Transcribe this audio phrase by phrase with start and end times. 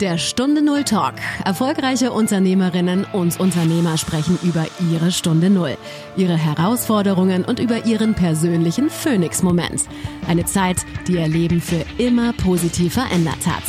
[0.00, 1.14] Der Stunde Null Talk.
[1.46, 5.78] Erfolgreiche Unternehmerinnen und Unternehmer sprechen über ihre Stunde Null,
[6.18, 9.84] ihre Herausforderungen und über ihren persönlichen Phoenix-Moment.
[10.28, 13.62] Eine Zeit, die ihr Leben für immer positiv verändert hat.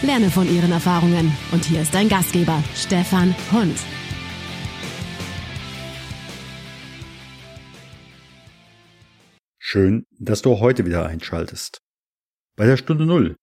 [0.00, 1.36] Lerne von ihren Erfahrungen.
[1.52, 3.76] Und hier ist dein Gastgeber, Stefan Hund.
[9.58, 11.82] Schön, dass du heute wieder einschaltest.
[12.56, 13.36] Bei der Stunde Null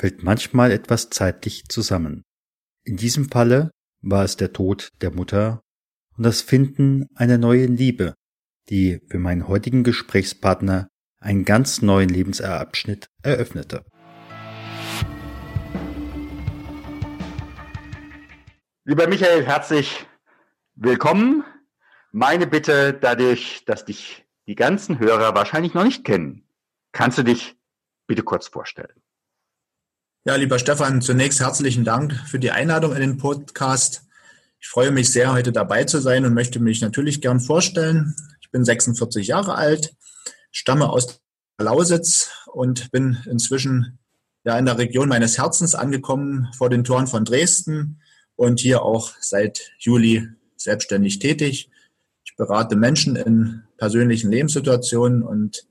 [0.00, 2.24] fällt manchmal etwas zeitlich zusammen.
[2.84, 5.60] In diesem Falle war es der Tod der Mutter
[6.16, 8.14] und das Finden einer neuen Liebe,
[8.70, 10.88] die für meinen heutigen Gesprächspartner
[11.20, 13.84] einen ganz neuen Lebensabschnitt eröffnete.
[18.84, 20.06] Lieber Michael, herzlich
[20.76, 21.44] willkommen.
[22.10, 26.48] Meine Bitte dadurch, dass dich die ganzen Hörer wahrscheinlich noch nicht kennen,
[26.92, 27.54] kannst du dich
[28.06, 29.02] bitte kurz vorstellen.
[30.26, 34.02] Ja, lieber Stefan, zunächst herzlichen Dank für die Einladung in den Podcast.
[34.60, 38.14] Ich freue mich sehr, heute dabei zu sein und möchte mich natürlich gern vorstellen.
[38.42, 39.94] Ich bin 46 Jahre alt,
[40.50, 41.22] stamme aus
[41.56, 43.98] Lausitz und bin inzwischen
[44.44, 48.02] ja in der Region meines Herzens angekommen vor den Toren von Dresden
[48.36, 51.70] und hier auch seit Juli selbstständig tätig.
[52.26, 55.66] Ich berate Menschen in persönlichen Lebenssituationen und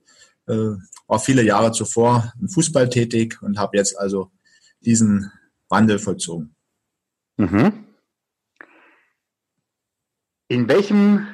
[0.48, 0.74] äh,
[1.06, 4.32] war viele Jahre zuvor im Fußball tätig und habe jetzt also
[4.80, 5.32] diesen
[5.68, 6.54] Wandel vollzogen.
[7.36, 7.86] Mhm.
[10.48, 11.28] In welchem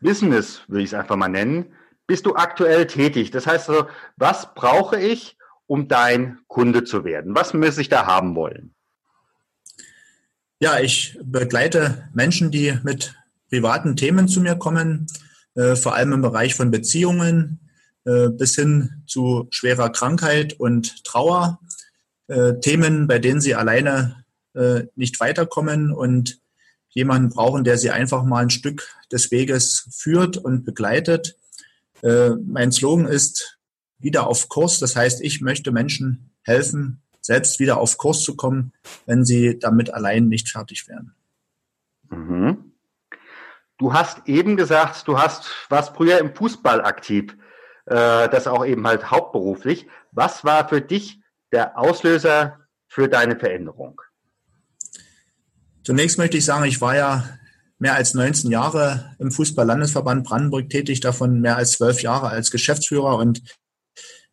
[0.00, 1.72] Business, würde ich es einfach mal nennen,
[2.06, 3.30] bist du aktuell tätig?
[3.30, 7.34] Das heißt also, was brauche ich, um dein Kunde zu werden?
[7.34, 8.74] Was müsste ich da haben wollen?
[10.60, 13.14] Ja, ich begleite Menschen, die mit
[13.48, 15.06] privaten Themen zu mir kommen,
[15.54, 17.60] äh, vor allem im Bereich von Beziehungen
[18.04, 21.60] äh, bis hin zu schwerer Krankheit und Trauer
[22.28, 26.40] äh, Themen, bei denen sie alleine äh, nicht weiterkommen und
[26.88, 31.36] jemanden brauchen, der sie einfach mal ein Stück des Weges führt und begleitet.
[32.02, 33.58] Äh, mein Slogan ist
[33.98, 34.78] wieder auf Kurs.
[34.78, 38.72] Das heißt, ich möchte Menschen helfen, selbst wieder auf Kurs zu kommen,
[39.06, 41.14] wenn sie damit allein nicht fertig werden.
[42.10, 42.72] Mhm.
[43.76, 47.36] Du hast eben gesagt, du hast was früher im Fußball aktiv,
[47.86, 49.86] äh, das auch eben halt hauptberuflich.
[50.10, 51.17] Was war für dich
[51.52, 54.00] der Auslöser für deine Veränderung?
[55.84, 57.38] Zunächst möchte ich sagen, ich war ja
[57.78, 63.16] mehr als 19 Jahre im Fußball-Landesverband Brandenburg tätig, davon mehr als zwölf Jahre als Geschäftsführer
[63.16, 63.42] und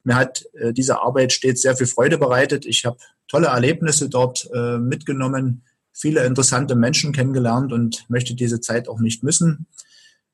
[0.04, 2.66] mir hat äh, diese Arbeit stets sehr viel Freude bereitet.
[2.66, 8.88] Ich habe tolle Erlebnisse dort äh, mitgenommen, viele interessante Menschen kennengelernt und möchte diese Zeit
[8.88, 9.68] auch nicht missen.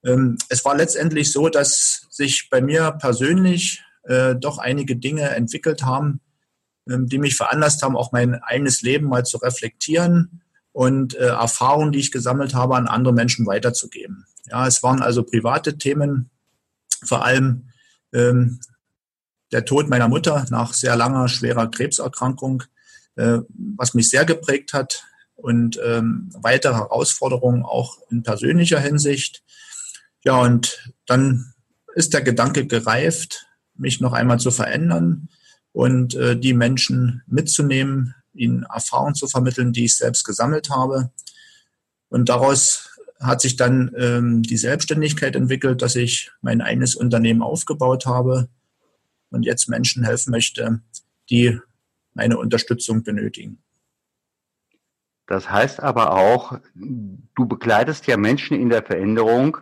[0.03, 5.84] Ähm, es war letztendlich so, dass sich bei mir persönlich äh, doch einige Dinge entwickelt
[5.84, 6.19] haben,
[7.00, 10.41] die mich veranlasst haben, auch mein eigenes Leben mal zu reflektieren
[10.72, 14.25] und äh, Erfahrungen, die ich gesammelt habe, an andere Menschen weiterzugeben.
[14.50, 16.30] Ja, es waren also private Themen,
[17.03, 17.69] vor allem
[18.13, 18.59] ähm,
[19.51, 22.63] der Tod meiner Mutter nach sehr langer, schwerer Krebserkrankung,
[23.16, 23.40] äh,
[23.78, 25.03] was mich sehr geprägt hat
[25.35, 29.44] und ähm, weitere Herausforderungen auch in persönlicher Hinsicht.
[30.24, 31.53] Ja, und dann
[31.96, 35.30] ist der Gedanke gereift, mich noch einmal zu verändern,
[35.74, 41.12] und äh, die Menschen mitzunehmen, ihnen Erfahrungen zu vermitteln, die ich selbst gesammelt habe.
[42.09, 42.90] Und daraus
[43.20, 48.50] hat sich dann ähm, die Selbstständigkeit entwickelt, dass ich mein eigenes Unternehmen aufgebaut habe
[49.30, 50.81] und jetzt Menschen helfen möchte,
[51.30, 51.60] die
[52.14, 53.64] meine Unterstützung benötigen.
[55.28, 59.58] Das heißt aber auch, du begleitest ja Menschen in der Veränderung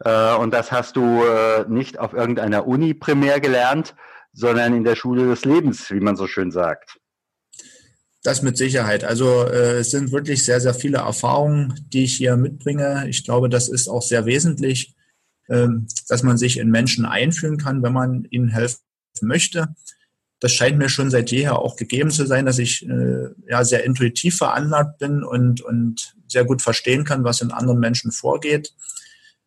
[0.00, 3.94] äh, und das hast du äh, nicht auf irgendeiner Uni primär gelernt,
[4.36, 6.98] sondern in der Schule des Lebens, wie man so schön sagt.
[8.22, 9.02] Das mit Sicherheit.
[9.02, 13.08] Also äh, es sind wirklich sehr, sehr viele Erfahrungen, die ich hier mitbringe.
[13.08, 14.94] Ich glaube, das ist auch sehr wesentlich,
[15.48, 18.80] ähm, dass man sich in Menschen einfühlen kann, wenn man ihnen helfen
[19.22, 19.74] möchte.
[20.40, 23.84] Das scheint mir schon seit jeher auch gegeben zu sein, dass ich äh, ja sehr
[23.84, 28.74] intuitiv veranlagt bin und, und sehr gut verstehen kann, was in anderen Menschen vorgeht.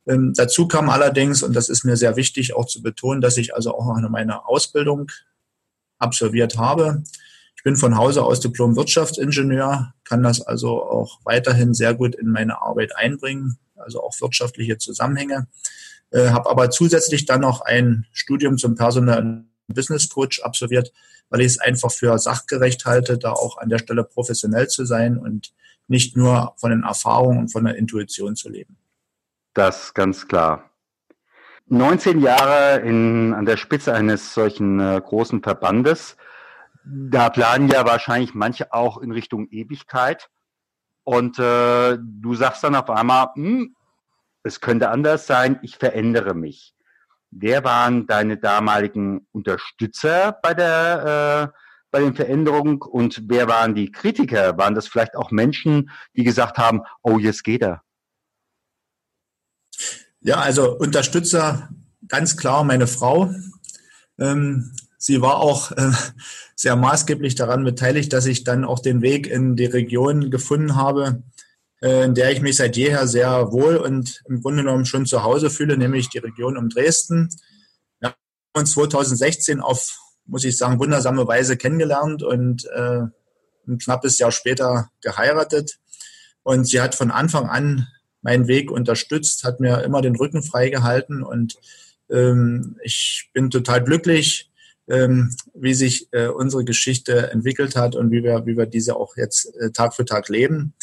[0.09, 3.53] Ähm, dazu kam allerdings, und das ist mir sehr wichtig auch zu betonen, dass ich
[3.53, 5.11] also auch noch meine Ausbildung
[6.00, 7.03] absolviert habe.
[7.56, 12.61] Ich bin von Hause aus Diplom-Wirtschaftsingenieur, kann das also auch weiterhin sehr gut in meine
[12.61, 15.47] Arbeit einbringen, also auch wirtschaftliche Zusammenhänge.
[16.09, 20.91] Äh, habe aber zusätzlich dann noch ein Studium zum Personal Business Coach absolviert,
[21.29, 25.19] weil ich es einfach für sachgerecht halte, da auch an der Stelle professionell zu sein
[25.19, 25.53] und
[25.88, 28.77] nicht nur von den Erfahrungen und von der Intuition zu leben.
[29.54, 30.69] Das ganz klar.
[31.68, 36.18] 19 Jahre in, an der Spitze eines solchen äh, großen Verbandes.
[36.84, 40.30] da planen ja wahrscheinlich manche auch in Richtung Ewigkeit.
[41.04, 43.75] Und äh, du sagst dann auf einmal, hm,
[44.44, 46.74] es könnte anders sein, ich verändere mich.
[47.31, 51.60] Wer waren deine damaligen Unterstützer bei der äh,
[51.92, 54.57] bei den Veränderungen und wer waren die Kritiker?
[54.57, 57.84] Waren das vielleicht auch Menschen, die gesagt haben, oh, jetzt geht er?
[60.21, 61.69] Ja, also Unterstützer
[62.10, 63.33] ganz klar meine Frau.
[64.19, 65.92] Ähm, sie war auch äh,
[66.56, 71.24] sehr maßgeblich daran beteiligt, dass ich dann auch den Weg in die Region gefunden habe,
[71.81, 75.24] äh, in der ich mich seit jeher sehr wohl und im Grunde genommen schon zu
[75.24, 77.30] Hause fühle, nämlich die Region um Dresden.
[78.01, 78.16] Wir haben
[78.57, 83.04] uns 2016 auf, muss ich sagen, wundersame Weise kennengelernt und äh,
[83.68, 85.80] ein knappes Jahr später geheiratet.
[86.44, 87.88] Und sie hat von Anfang an
[88.21, 91.56] meinen Weg unterstützt, hat mir immer den Rücken freigehalten und
[92.10, 94.50] ähm, ich bin total glücklich,
[94.89, 99.16] ähm, wie sich äh, unsere Geschichte entwickelt hat und wie wir, wie wir diese auch
[99.16, 100.74] jetzt äh, Tag für Tag leben.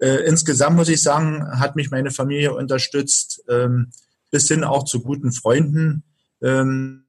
[0.00, 3.90] Äh, insgesamt muss ich sagen, hat mich meine Familie unterstützt, ähm,
[4.30, 6.02] bis hin auch zu guten Freunden,
[6.42, 7.04] ähm,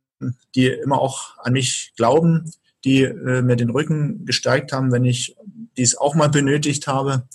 [0.54, 2.51] die immer auch an mich glauben,
[2.83, 5.36] die äh, mir den Rücken gestärkt haben, wenn ich
[5.75, 7.27] dies auch mal benötigt habe.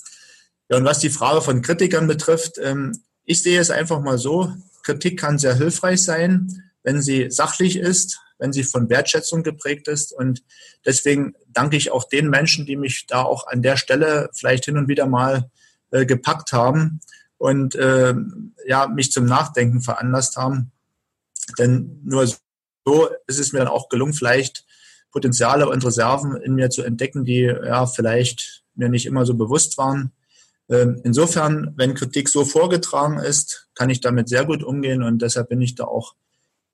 [0.70, 4.52] Ja, und was die Frage von Kritikern betrifft, ähm, ich sehe es einfach mal so,
[4.82, 10.12] Kritik kann sehr hilfreich sein, wenn sie sachlich ist, wenn sie von Wertschätzung geprägt ist.
[10.12, 10.42] Und
[10.86, 14.78] deswegen danke ich auch den Menschen, die mich da auch an der Stelle vielleicht hin
[14.78, 15.50] und wieder mal
[15.90, 17.00] äh, gepackt haben
[17.36, 18.14] und äh,
[18.66, 20.70] ja, mich zum Nachdenken veranlasst haben.
[21.58, 24.64] Denn nur so ist es mir dann auch gelungen, vielleicht
[25.10, 29.76] Potenziale und Reserven in mir zu entdecken, die ja vielleicht mir nicht immer so bewusst
[29.76, 30.12] waren.
[30.70, 35.48] Ähm, insofern, wenn Kritik so vorgetragen ist, kann ich damit sehr gut umgehen und deshalb
[35.48, 36.14] bin ich da auch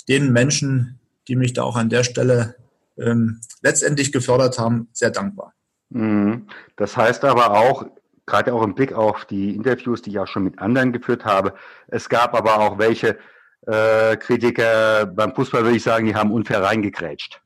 [0.09, 2.57] den Menschen, die mich da auch an der Stelle
[2.99, 5.55] ähm, letztendlich gefördert haben, sehr dankbar.
[5.89, 6.47] Mhm.
[6.77, 7.87] Das heißt aber auch,
[8.27, 11.55] gerade auch im Blick auf die Interviews, die ich auch schon mit anderen geführt habe,
[11.89, 13.19] es gab aber auch welche
[13.67, 17.41] äh, Kritiker beim Fußball, würde ich sagen, die haben unfair reingekrätscht.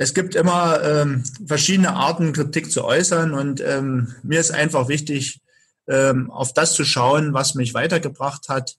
[0.00, 5.40] Es gibt immer ähm, verschiedene Arten, Kritik zu äußern und ähm, mir ist einfach wichtig,
[5.88, 8.76] ähm, auf das zu schauen, was mich weitergebracht hat.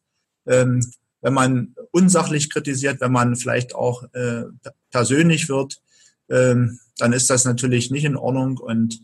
[0.48, 0.80] Ähm,
[1.19, 4.44] wenn man unsachlich kritisiert, wenn man vielleicht auch äh,
[4.92, 5.81] persönlich wird,
[6.30, 9.01] ähm, dann ist das natürlich nicht in Ordnung und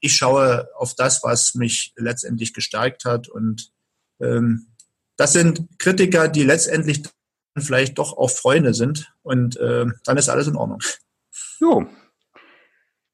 [0.00, 3.72] ich schaue auf das, was mich letztendlich gestärkt hat und
[4.20, 4.68] ähm,
[5.16, 7.02] das sind Kritiker, die letztendlich
[7.58, 10.80] vielleicht doch auch Freunde sind und äh, dann ist alles in Ordnung.
[11.58, 11.86] So.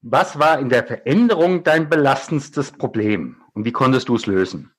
[0.01, 4.73] Was war in der Veränderung dein belastendstes Problem und wie konntest du es lösen?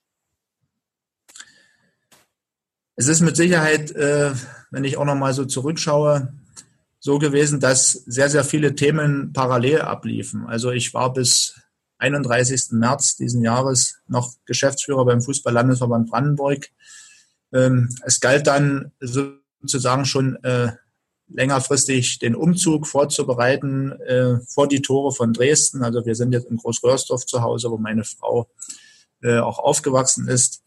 [2.96, 4.34] Es ist mit Sicherheit, äh,
[4.70, 6.34] wenn ich auch noch mal so zurückschaue,
[7.00, 10.46] so gewesen, dass sehr, sehr viele Themen parallel abliefen.
[10.46, 11.60] Also ich war bis
[11.98, 12.72] 31.
[12.72, 16.70] März diesen Jahres noch Geschäftsführer beim Fußball-Landesverband Brandenburg.
[17.54, 20.74] Ähm, es galt dann sozusagen schon äh,
[21.28, 25.84] längerfristig den Umzug vorzubereiten äh, vor die Tore von Dresden.
[25.84, 28.50] Also wir sind jetzt in Großröhrsdorf zu Hause, wo meine Frau
[29.22, 30.62] äh, auch aufgewachsen ist.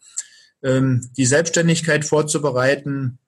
[0.63, 3.19] Ähm, die Selbstständigkeit vorzubereiten,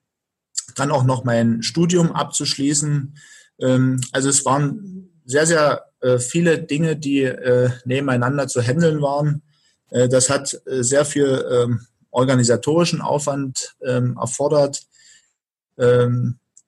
[0.74, 3.16] dann auch noch mein Studium abzuschließen.
[3.60, 9.42] Ähm, also es waren sehr, sehr äh, viele Dinge, die äh, nebeneinander zu handeln waren.
[9.90, 14.82] Äh, das hat äh, sehr viel ähm, organisatorischen Aufwand ähm, erfordert.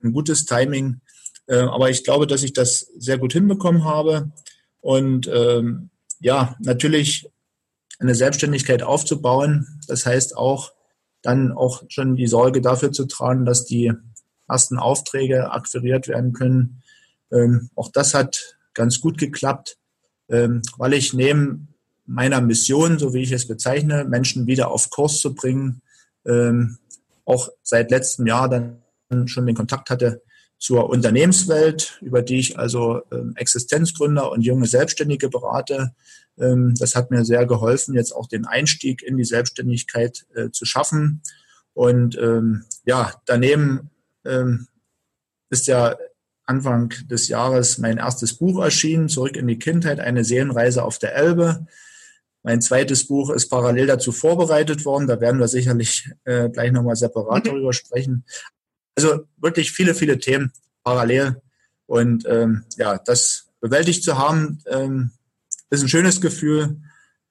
[0.03, 1.01] Ein gutes Timing.
[1.47, 4.33] Äh, aber ich glaube, dass ich das sehr gut hinbekommen habe.
[4.81, 5.91] Und ähm,
[6.21, 7.29] ja, natürlich
[7.99, 9.81] eine Selbstständigkeit aufzubauen.
[9.87, 10.73] Das heißt auch,
[11.23, 13.93] dann auch schon die Sorge dafür zu tragen, dass die
[14.49, 16.83] ersten Aufträge akquiriert werden können.
[17.31, 19.79] Ähm, auch das hat ganz gut geklappt,
[20.29, 21.69] ähm, weil ich neben
[22.07, 25.83] meiner Mission, so wie ich es bezeichne, Menschen wieder auf Kurs zu bringen,
[26.27, 26.79] ähm,
[27.25, 28.82] auch seit letztem Jahr dann
[29.29, 30.23] schon den Kontakt hatte
[30.59, 35.93] zur Unternehmenswelt, über die ich also ähm, Existenzgründer und junge Selbstständige berate.
[36.39, 40.65] Ähm, das hat mir sehr geholfen, jetzt auch den Einstieg in die Selbstständigkeit äh, zu
[40.65, 41.23] schaffen.
[41.75, 43.89] Und ähm, ja, daneben
[45.51, 45.97] ist ja
[46.45, 51.15] Anfang des Jahres mein erstes Buch erschienen, Zurück in die Kindheit, eine Seelenreise auf der
[51.15, 51.67] Elbe.
[52.43, 55.07] Mein zweites Buch ist parallel dazu vorbereitet worden.
[55.07, 57.49] Da werden wir sicherlich äh, gleich nochmal separat mhm.
[57.49, 58.25] darüber sprechen.
[58.97, 60.53] Also wirklich viele, viele Themen
[60.85, 61.41] parallel.
[61.87, 65.13] Und ähm, ja, das bewältigt zu haben, ähm,
[65.71, 66.81] ist ein schönes Gefühl,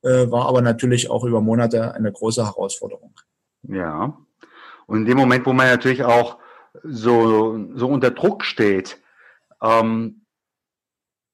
[0.01, 3.13] äh, war aber natürlich auch über Monate eine große Herausforderung.
[3.63, 4.17] Ja.
[4.87, 6.39] Und in dem Moment, wo man natürlich auch
[6.83, 8.97] so, so unter Druck steht,
[9.63, 10.25] Ähm,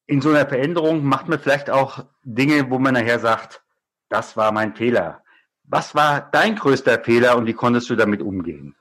[0.06, 3.64] in so einer Veränderung macht man vielleicht auch Dinge, wo man nachher sagt,
[4.10, 5.24] das war mein Fehler.
[5.64, 8.76] Was war dein größter Fehler und wie konntest du damit umgehen?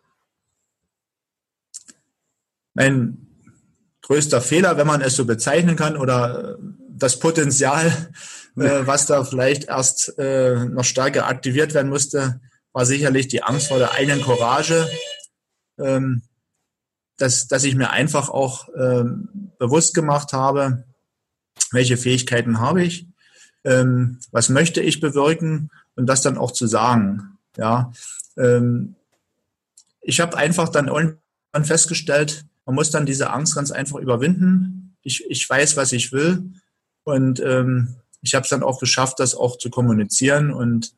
[2.77, 3.17] Mein
[4.03, 6.59] größter Fehler, wenn man es so bezeichnen kann, oder
[6.91, 7.87] das Potenzial,
[8.57, 12.41] äh, was da vielleicht erst äh, noch stärker aktiviert werden musste,
[12.73, 14.87] war sicherlich die Angst vor der eigenen Courage,
[15.79, 16.23] ähm,
[17.17, 20.85] dass, dass ich mir einfach auch ähm, bewusst gemacht habe,
[21.73, 23.07] welche Fähigkeiten habe ich,
[23.65, 27.39] ähm, was möchte ich bewirken und das dann auch zu sagen.
[27.57, 27.91] Ja,
[28.37, 28.97] ähm,
[30.03, 34.97] ich habe einfach dann irgendwann festgestellt, man muss dann diese Angst ganz einfach überwinden.
[35.03, 36.53] Ich, ich weiß, was ich will
[37.05, 40.93] und ähm, ich habe es dann auch geschafft, das auch zu kommunizieren und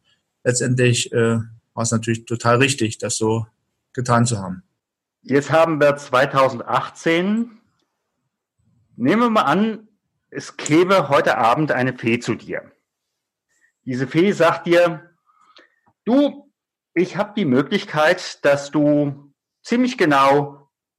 [0.45, 1.39] letztendlich äh,
[1.75, 3.47] war es natürlich total richtig, das so
[3.93, 4.63] getan zu haben.
[5.23, 7.51] Jetzt haben wir 2018.
[8.97, 9.89] Nehmen wir mal an,
[10.31, 12.73] es käme heute Abend eine Fee zu dir.
[13.85, 15.11] Diese Fee sagt dir,
[16.05, 16.51] du,
[16.95, 19.33] ich habe die Möglichkeit, dass du
[19.63, 20.58] ziemlich genau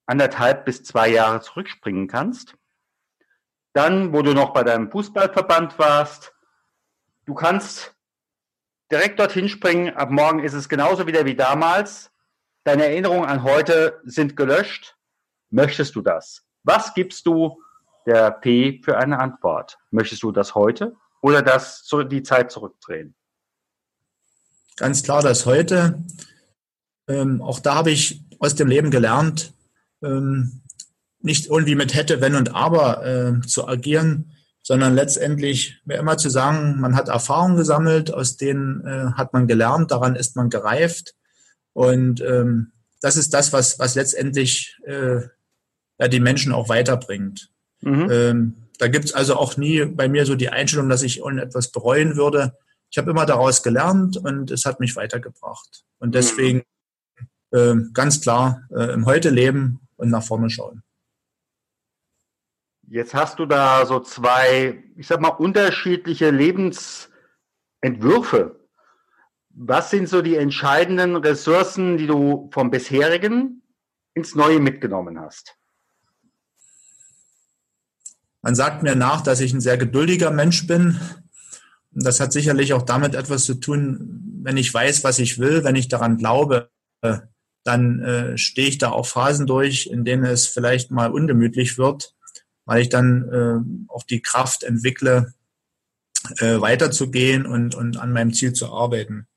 [0.10, 2.56] anderthalb bis zwei Jahre zurückspringen kannst.
[3.74, 6.34] Dann, wo du noch bei deinem Fußballverband warst,
[7.26, 7.96] du kannst
[8.92, 9.96] direkt dorthin springen.
[9.96, 12.12] Ab morgen ist es genauso wieder wie damals.
[12.64, 14.98] Deine Erinnerungen an heute sind gelöscht.
[15.50, 16.46] Möchtest du das?
[16.64, 17.62] Was gibst du
[18.10, 19.78] der P für eine Antwort.
[19.92, 23.16] Möchtest du das heute oder das die Zeit zurückdrehen?
[24.78, 26.04] Ganz klar, das heute.
[27.08, 29.54] Ähm, auch da habe ich aus dem Leben gelernt,
[30.04, 30.62] ähm,
[31.22, 34.32] nicht irgendwie mit hätte, wenn und aber äh, zu agieren,
[34.64, 39.48] sondern letztendlich mir immer zu sagen, man hat Erfahrungen gesammelt, aus denen äh, hat man
[39.48, 41.16] gelernt, daran ist man gereift.
[41.74, 45.22] Und ähm, das ist das, was, was letztendlich äh,
[46.00, 47.50] ja, die Menschen auch weiterbringt.
[47.82, 48.08] Mhm.
[48.12, 52.16] Ähm, da gibt's also auch nie bei mir so die Einstellung, dass ich irgendetwas bereuen
[52.16, 52.54] würde.
[52.90, 55.84] Ich habe immer daraus gelernt und es hat mich weitergebracht.
[56.00, 56.64] Und deswegen
[57.52, 57.88] mhm.
[57.90, 60.82] äh, ganz klar äh, im Heute leben und nach vorne schauen.
[62.88, 68.68] Jetzt hast du da so zwei, ich sag mal, unterschiedliche Lebensentwürfe.
[69.50, 73.62] Was sind so die entscheidenden Ressourcen, die du vom bisherigen
[74.16, 75.56] ins Neue mitgenommen hast?
[78.42, 80.98] Man sagt mir nach, dass ich ein sehr geduldiger Mensch bin.
[81.92, 85.76] Das hat sicherlich auch damit etwas zu tun, wenn ich weiß, was ich will, wenn
[85.76, 86.72] ich daran glaube,
[87.64, 92.14] dann äh, stehe ich da auch Phasen durch, in denen es vielleicht mal ungemütlich wird,
[92.66, 95.34] weil ich dann äh, auch die Kraft entwickle,
[96.38, 99.28] äh, weiterzugehen und, und an meinem Ziel zu arbeiten.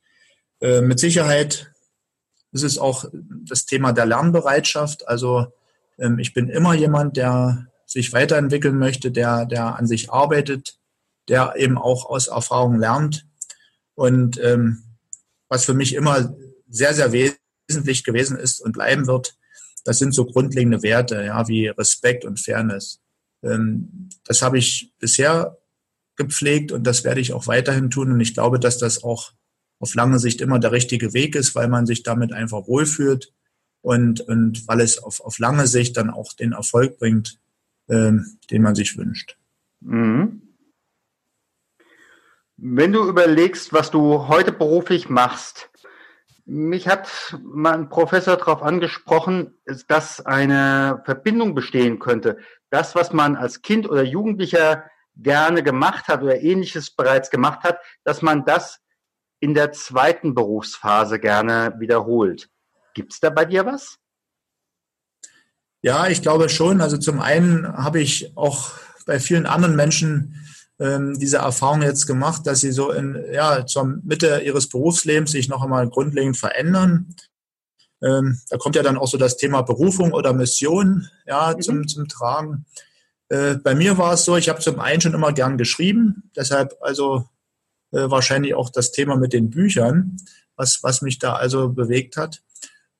[0.60, 1.72] Äh, mit Sicherheit
[2.52, 3.06] ist es auch
[3.46, 5.08] das Thema der Lernbereitschaft.
[5.08, 5.46] Also
[5.98, 10.78] ähm, ich bin immer jemand, der sich weiterentwickeln möchte, der, der an sich arbeitet,
[11.28, 13.26] der eben auch aus Erfahrung lernt.
[13.94, 14.82] Und ähm,
[15.48, 16.34] was für mich immer
[16.68, 17.12] sehr, sehr
[17.72, 19.36] wesentlich gewesen ist und bleiben wird,
[19.84, 23.00] das sind so grundlegende Werte, ja, wie Respekt und Fairness.
[23.42, 25.58] Ähm, das habe ich bisher
[26.16, 28.12] gepflegt und das werde ich auch weiterhin tun.
[28.12, 29.32] Und ich glaube, dass das auch
[29.80, 33.32] auf lange Sicht immer der richtige Weg ist, weil man sich damit einfach wohlfühlt
[33.80, 37.40] und, und weil es auf, auf lange Sicht dann auch den Erfolg bringt,
[37.88, 39.36] ähm, den man sich wünscht.
[39.80, 40.42] Mhm.
[42.56, 45.71] Wenn du überlegst, was du heute beruflich machst,
[46.52, 47.08] mich hat
[47.42, 52.36] mal ein Professor darauf angesprochen, dass eine Verbindung bestehen könnte.
[52.68, 54.84] Das, was man als Kind oder Jugendlicher
[55.16, 58.80] gerne gemacht hat oder ähnliches bereits gemacht hat, dass man das
[59.40, 62.50] in der zweiten Berufsphase gerne wiederholt.
[62.94, 63.96] Gibt es da bei dir was?
[65.80, 66.80] Ja, ich glaube schon.
[66.82, 68.72] Also zum einen habe ich auch
[69.06, 70.36] bei vielen anderen Menschen
[70.82, 75.48] ähm, diese Erfahrung jetzt gemacht, dass sie so in, ja, zur Mitte ihres Berufslebens sich
[75.48, 77.14] noch einmal grundlegend verändern.
[78.02, 81.62] Ähm, da kommt ja dann auch so das Thema Berufung oder Mission ja, mhm.
[81.62, 82.66] zum, zum Tragen.
[83.28, 86.74] Äh, bei mir war es so, ich habe zum einen schon immer gern geschrieben, deshalb
[86.80, 87.28] also
[87.92, 90.16] äh, wahrscheinlich auch das Thema mit den Büchern,
[90.56, 92.42] was, was mich da also bewegt hat.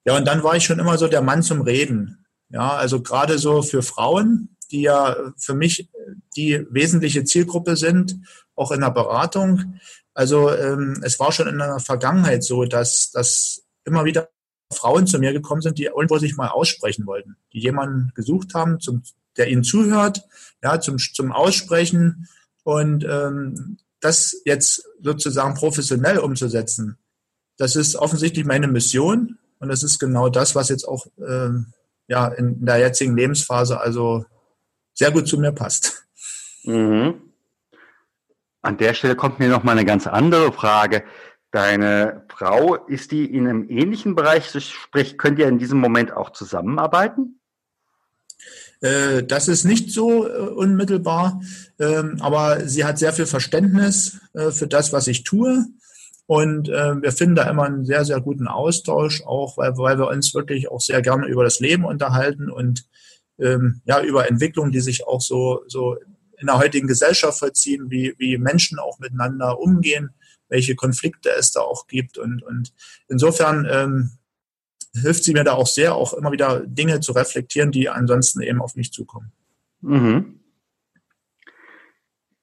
[0.05, 2.25] Ja, und dann war ich schon immer so der Mann zum Reden.
[2.49, 5.89] Ja, also gerade so für Frauen, die ja für mich
[6.37, 8.17] die wesentliche Zielgruppe sind,
[8.55, 9.81] auch in der Beratung.
[10.15, 14.29] Also ähm, es war schon in der Vergangenheit so, dass, dass immer wieder
[14.73, 18.81] Frauen zu mir gekommen sind, die irgendwo sich mal aussprechen wollten, die jemanden gesucht haben,
[18.81, 19.03] zum,
[19.37, 20.23] der ihnen zuhört,
[20.63, 22.29] ja, zum, zum Aussprechen
[22.65, 26.99] und ähm, das jetzt sozusagen professionell umzusetzen,
[27.57, 31.73] das ist offensichtlich meine Mission und das ist genau das, was jetzt auch ähm,
[32.09, 34.25] ja, in der jetzigen Lebensphase also
[35.03, 36.07] sehr gut zu mir passt.
[36.63, 37.15] Mhm.
[38.63, 41.03] An der Stelle kommt mir noch mal eine ganz andere Frage.
[41.51, 46.31] Deine Frau, ist die in einem ähnlichen Bereich, sprich, könnt ihr in diesem Moment auch
[46.31, 47.41] zusammenarbeiten?
[48.81, 51.41] Äh, das ist nicht so äh, unmittelbar,
[51.81, 55.67] ähm, aber sie hat sehr viel Verständnis äh, für das, was ich tue.
[56.27, 60.33] Und wir finden da immer einen sehr, sehr guten Austausch, auch weil, weil wir uns
[60.33, 62.87] wirklich auch sehr gerne über das Leben unterhalten und
[63.39, 65.97] ähm, ja, über Entwicklungen, die sich auch so, so
[66.39, 70.11] in der heutigen Gesellschaft vollziehen, wie, wie Menschen auch miteinander umgehen,
[70.49, 72.19] welche Konflikte es da auch gibt.
[72.19, 72.73] Und, und
[73.09, 74.11] insofern ähm,
[74.95, 78.61] hilft sie mir da auch sehr, auch immer wieder Dinge zu reflektieren, die ansonsten eben
[78.61, 79.33] auf mich zukommen.
[79.81, 80.41] Mhm.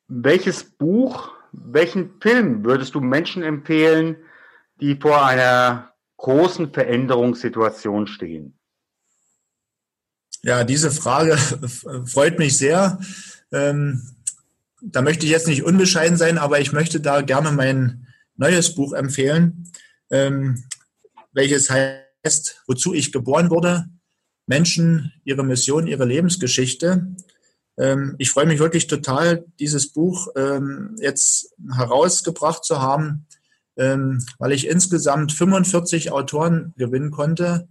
[0.07, 4.17] Welches Buch, welchen Film würdest du Menschen empfehlen,
[4.81, 8.58] die vor einer großen Veränderungssituation stehen?
[10.43, 11.37] Ja, diese Frage
[12.05, 12.99] freut mich sehr.
[13.51, 14.01] Ähm,
[14.81, 18.93] da möchte ich jetzt nicht unbescheiden sein, aber ich möchte da gerne mein neues Buch
[18.93, 19.69] empfehlen,
[20.09, 20.63] ähm,
[21.33, 23.89] welches heißt, wozu ich geboren wurde,
[24.47, 27.07] Menschen, ihre Mission, ihre Lebensgeschichte.
[27.77, 33.27] Ähm, ich freue mich wirklich total, dieses Buch ähm, jetzt herausgebracht zu haben,
[33.77, 37.67] ähm, weil ich insgesamt 45 Autoren gewinnen konnte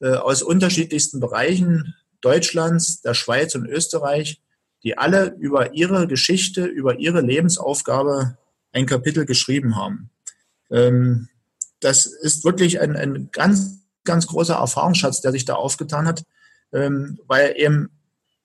[0.00, 4.40] äh, aus unterschiedlichsten Bereichen Deutschlands, der Schweiz und Österreich,
[4.82, 8.38] die alle über ihre Geschichte, über ihre Lebensaufgabe
[8.72, 10.10] ein Kapitel geschrieben haben.
[10.70, 11.28] Ähm,
[11.80, 16.24] das ist wirklich ein, ein ganz, ganz großer Erfahrungsschatz, der sich da aufgetan hat,
[16.72, 17.90] ähm, weil eben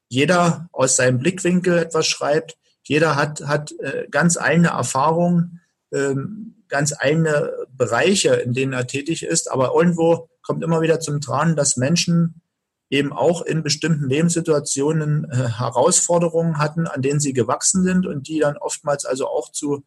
[0.08, 2.58] jeder aus seinem Blickwinkel etwas schreibt.
[2.84, 5.62] Jeder hat, hat äh, ganz eigene Erfahrungen,
[5.92, 9.50] ähm, ganz eigene Bereiche, in denen er tätig ist.
[9.51, 12.42] Aber irgendwo kommt immer wieder zum Tragen, dass Menschen
[12.90, 18.40] eben auch in bestimmten Lebenssituationen äh, Herausforderungen hatten, an denen sie gewachsen sind und die
[18.40, 19.84] dann oftmals also auch zu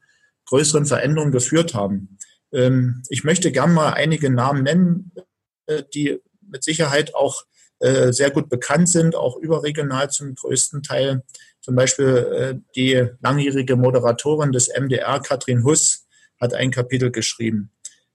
[0.47, 2.19] größeren Veränderungen geführt haben.
[2.53, 5.13] Ähm, ich möchte gern mal einige Namen nennen,
[5.67, 7.45] äh, die mit Sicherheit auch
[7.79, 11.23] äh, sehr gut bekannt sind, auch überregional zum größten Teil.
[11.61, 16.07] Zum Beispiel äh, die langjährige Moderatorin des MDR, Katrin Huss,
[16.41, 17.71] hat ein Kapitel geschrieben.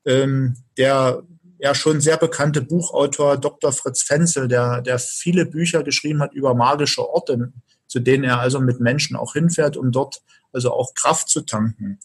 [0.05, 1.23] Ähm, der
[1.62, 3.71] ja schon sehr bekannte Buchautor Dr.
[3.71, 7.54] Fritz Fenzel, der, der viele Bücher geschrieben hat über magische Orte,
[7.88, 12.00] zu denen er also mit Menschen auch hinfährt, um dort also auch Kraft zu tanken.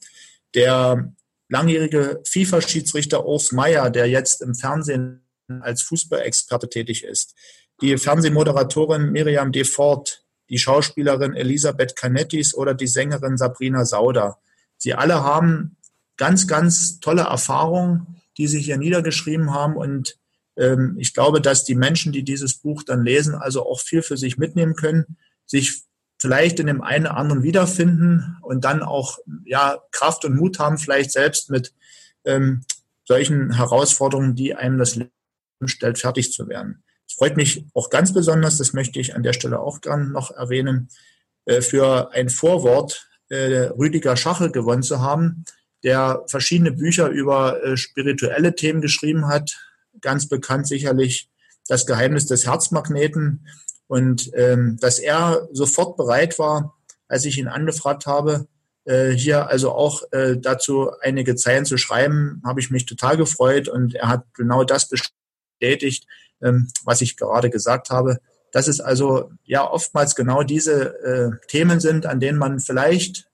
[0.54, 1.10] Der
[1.48, 5.22] langjährige FIFA-Schiedsrichter Urs Meyer, der jetzt im Fernsehen
[5.60, 7.34] als Fußballexperte tätig ist.
[7.80, 14.38] Die Fernsehmoderatorin Miriam Defort, die Schauspielerin Elisabeth Canettis oder die Sängerin Sabrina Sauder.
[14.76, 15.76] Sie alle haben
[16.18, 19.76] ganz, ganz tolle Erfahrungen die sie hier niedergeschrieben haben.
[19.76, 20.18] Und
[20.56, 24.16] ähm, ich glaube, dass die Menschen, die dieses Buch dann lesen, also auch viel für
[24.16, 25.82] sich mitnehmen können, sich
[26.18, 30.78] vielleicht in dem einen oder anderen wiederfinden und dann auch ja Kraft und Mut haben,
[30.78, 31.74] vielleicht selbst mit
[32.24, 32.64] ähm,
[33.04, 35.10] solchen Herausforderungen, die einem das Leben
[35.66, 36.82] stellt, fertig zu werden.
[37.06, 40.30] Es freut mich auch ganz besonders, das möchte ich an der Stelle auch gern noch
[40.30, 40.88] erwähnen,
[41.44, 45.44] äh, für ein Vorwort äh, Rüdiger Schachel gewonnen zu haben
[45.86, 49.56] der verschiedene Bücher über äh, spirituelle Themen geschrieben hat.
[50.00, 51.30] Ganz bekannt sicherlich
[51.68, 53.46] das Geheimnis des Herzmagneten.
[53.86, 56.74] Und ähm, dass er sofort bereit war,
[57.06, 58.48] als ich ihn angefragt habe,
[58.84, 63.68] äh, hier also auch äh, dazu einige Zeilen zu schreiben, habe ich mich total gefreut.
[63.68, 66.08] Und er hat genau das bestätigt,
[66.42, 68.18] ähm, was ich gerade gesagt habe.
[68.50, 73.28] Dass es also ja oftmals genau diese äh, Themen sind, an denen man vielleicht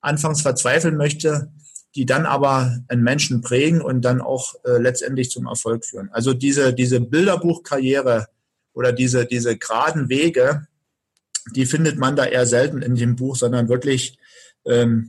[0.00, 1.52] anfangs verzweifeln möchte,
[1.96, 6.10] die dann aber einen Menschen prägen und dann auch äh, letztendlich zum Erfolg führen.
[6.12, 8.28] Also diese, diese Bilderbuchkarriere
[8.74, 10.66] oder diese, diese geraden Wege,
[11.54, 14.18] die findet man da eher selten in dem Buch, sondern wirklich
[14.66, 15.08] ähm,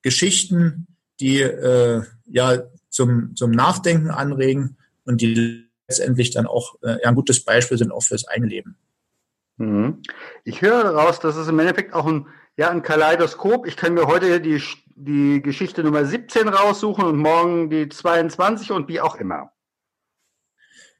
[0.00, 0.86] Geschichten,
[1.20, 7.44] die äh, ja zum, zum Nachdenken anregen und die letztendlich dann auch äh, ein gutes
[7.44, 8.78] Beispiel sind auch fürs eigene Leben.
[9.58, 10.02] Mhm.
[10.44, 13.66] Ich höre daraus, dass es im Endeffekt auch ein, ja, ein Kaleidoskop.
[13.66, 14.62] Ich kann mir heute die
[14.96, 19.50] die Geschichte Nummer 17 raussuchen und morgen die 22 und wie auch immer.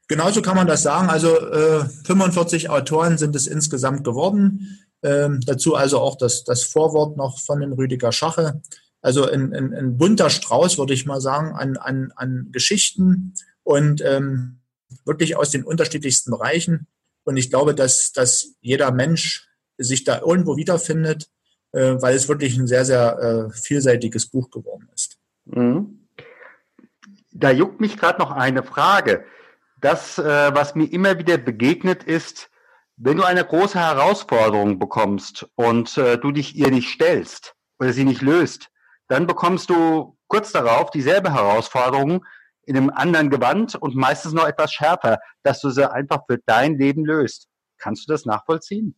[0.07, 1.09] Genauso kann man das sagen.
[1.09, 4.79] Also äh, 45 Autoren sind es insgesamt geworden.
[5.01, 8.61] Ähm, dazu also auch das, das Vorwort noch von dem Rüdiger Schache.
[9.01, 14.01] Also ein, ein, ein bunter Strauß, würde ich mal sagen, an, an, an Geschichten und
[14.01, 14.59] ähm,
[15.05, 16.87] wirklich aus den unterschiedlichsten Bereichen.
[17.23, 21.29] Und ich glaube, dass, dass jeder Mensch sich da irgendwo wiederfindet
[21.75, 25.17] äh, weil es wirklich ein sehr, sehr äh, vielseitiges Buch geworden ist.
[25.45, 26.07] Mhm.
[27.31, 29.25] Da juckt mich gerade noch eine Frage.
[29.81, 30.23] Das, äh,
[30.55, 32.49] was mir immer wieder begegnet ist,
[32.97, 38.05] Wenn du eine große Herausforderung bekommst und äh, du dich ihr nicht stellst oder sie
[38.05, 38.69] nicht löst,
[39.09, 42.25] dann bekommst du kurz darauf dieselbe Herausforderung
[42.63, 46.77] in einem anderen Gewand und meistens noch etwas schärfer, dass du sie einfach für dein
[46.77, 47.49] Leben löst.
[47.77, 48.95] Kannst du das nachvollziehen?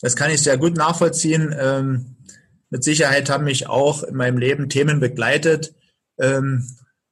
[0.00, 1.54] Das kann ich sehr gut nachvollziehen.
[1.58, 2.16] Ähm,
[2.70, 5.74] mit Sicherheit haben mich auch in meinem Leben Themen begleitet,
[6.18, 6.66] ähm,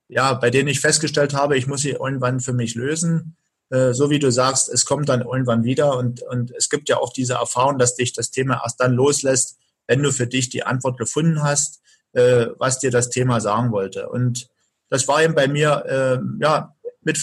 [0.08, 3.36] ja, bei denen ich festgestellt habe, ich muss sie irgendwann für mich lösen.
[3.70, 6.98] Äh, so wie du sagst, es kommt dann irgendwann wieder und, und es gibt ja
[6.98, 10.64] auch diese Erfahrung, dass dich das Thema erst dann loslässt, wenn du für dich die
[10.64, 11.80] Antwort gefunden hast,
[12.12, 14.08] äh, was dir das Thema sagen wollte.
[14.08, 14.48] Und
[14.90, 17.18] das war eben bei mir, äh, ja, mit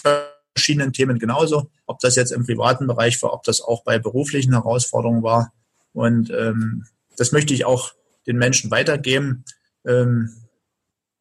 [0.56, 4.54] verschiedenen Themen genauso, ob das jetzt im privaten Bereich war, ob das auch bei beruflichen
[4.54, 5.54] Herausforderungen war.
[5.94, 6.86] Und ähm,
[7.18, 7.94] das möchte ich auch
[8.28, 9.44] den Menschen weitergeben.
[9.86, 10.30] Ähm,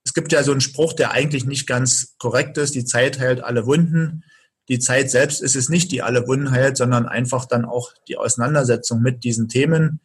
[0.04, 2.74] es gibt ja so einen Spruch, der eigentlich nicht ganz korrekt ist.
[2.74, 4.24] Die Zeit heilt alle Wunden.
[4.68, 8.16] Die Zeit selbst ist es nicht, die alle Wunden heilt, sondern einfach dann auch die
[8.16, 10.00] Auseinandersetzung mit diesen Themen.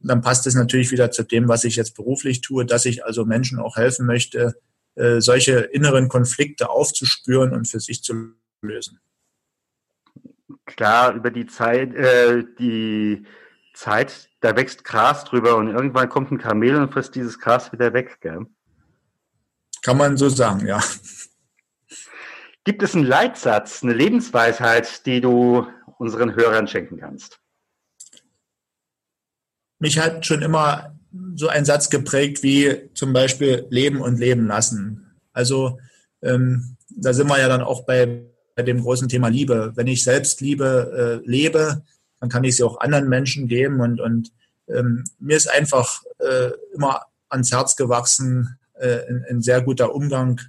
[0.00, 3.04] Und dann passt es natürlich wieder zu dem, was ich jetzt beruflich tue, dass ich
[3.04, 4.56] also Menschen auch helfen möchte,
[4.94, 8.14] äh, solche inneren Konflikte aufzuspüren und für sich zu
[8.62, 9.00] lösen.
[10.66, 13.24] Klar, über die Zeit, äh, die
[13.74, 17.92] Zeit, da wächst Gras drüber und irgendwann kommt ein Kamel und frisst dieses Gras wieder
[17.92, 18.46] weg, gell?
[19.82, 20.82] Kann man so sagen, ja.
[22.64, 25.66] Gibt es einen Leitsatz, eine Lebensweisheit, die du
[25.98, 27.40] unseren Hörern schenken kannst?
[29.78, 30.98] Mich hat schon immer
[31.34, 35.18] so ein Satz geprägt wie zum Beispiel Leben und Leben lassen.
[35.32, 35.78] Also
[36.20, 38.26] ähm, da sind wir ja dann auch bei,
[38.66, 39.72] dem großen Thema Liebe.
[39.74, 41.82] Wenn ich selbst Liebe äh, lebe,
[42.20, 44.32] dann kann ich sie auch anderen Menschen geben und, und
[44.68, 50.40] ähm, mir ist einfach äh, immer ans Herz gewachsen, äh, ein, ein, sehr guter Umgang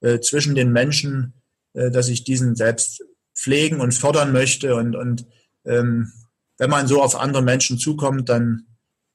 [0.00, 1.34] äh, zwischen den Menschen,
[1.74, 4.74] äh, dass ich diesen selbst pflegen und fördern möchte.
[4.76, 5.26] Und, und
[5.64, 6.12] ähm,
[6.58, 8.66] wenn man so auf andere Menschen zukommt, dann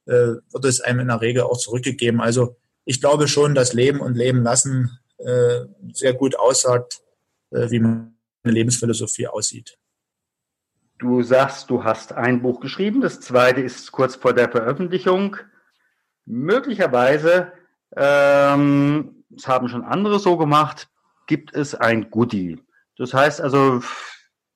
[0.06, 0.12] äh,
[0.50, 2.20] wird es einem in der Regel auch zurückgegeben.
[2.20, 5.60] Also ich glaube schon, dass Leben und Leben lassen äh,
[5.92, 7.00] sehr gut aussagt,
[7.50, 8.12] äh, wie meine
[8.44, 9.78] Lebensphilosophie aussieht.
[10.98, 15.36] Du sagst, du hast ein Buch geschrieben, das zweite ist kurz vor der Veröffentlichung.
[16.26, 17.52] Möglicherweise,
[17.96, 20.88] ähm, haben schon andere so gemacht,
[21.26, 22.62] gibt es ein Goodie.
[22.96, 23.82] Das heißt also,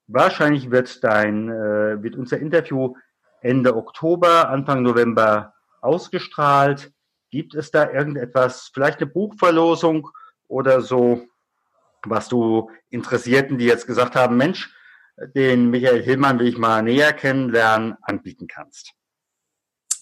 [0.07, 2.95] wahrscheinlich wird dein, äh, wird unser Interview
[3.41, 6.93] Ende Oktober, Anfang November ausgestrahlt.
[7.31, 10.11] Gibt es da irgendetwas, vielleicht eine Buchverlosung
[10.49, 11.27] oder so,
[12.07, 14.75] was du Interessierten, die jetzt gesagt haben, Mensch,
[15.35, 18.93] den Michael Hillmann will ich mal näher kennenlernen, anbieten kannst?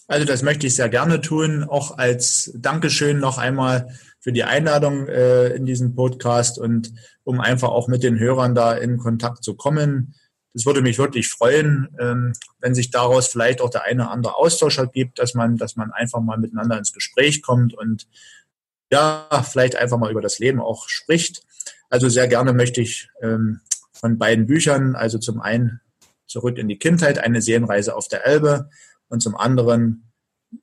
[0.07, 3.87] Also das möchte ich sehr gerne tun, auch als Dankeschön noch einmal
[4.19, 8.73] für die Einladung äh, in diesen Podcast und um einfach auch mit den Hörern da
[8.73, 10.15] in Kontakt zu kommen.
[10.53, 14.35] Das würde mich wirklich freuen, ähm, wenn sich daraus vielleicht auch der eine oder andere
[14.35, 18.07] Austausch ergibt, dass man, dass man einfach mal miteinander ins Gespräch kommt und
[18.91, 21.43] ja, vielleicht einfach mal über das Leben auch spricht.
[21.93, 24.95] Also sehr gerne möchte ich ähm, von beiden Büchern.
[24.95, 25.79] Also zum einen
[26.25, 28.71] zurück in die Kindheit, eine Seelenreise auf der Elbe
[29.09, 30.11] und zum anderen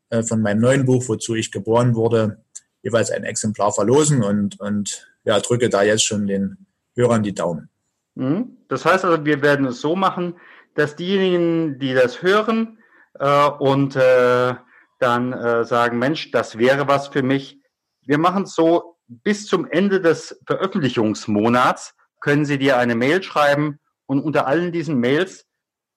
[0.09, 2.43] äh, von meinem neuen Buch, wozu ich geboren wurde,
[2.83, 6.67] jeweils ein Exemplar verlosen und, und ja, drücke da jetzt schon den
[6.97, 7.71] Hörern die Daumen.
[8.17, 8.57] Mhm.
[8.67, 10.35] Das heißt also, wir werden es so machen,
[10.75, 12.79] dass diejenigen, die das hören
[13.21, 14.55] äh, und äh,
[14.99, 17.61] dann äh, sagen, Mensch, das wäre was für mich.
[18.05, 23.79] Wir machen es so, bis zum Ende des Veröffentlichungsmonats können sie dir eine Mail schreiben
[24.07, 25.47] und unter allen diesen Mails